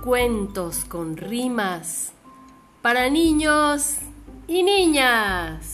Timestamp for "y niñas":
4.48-5.69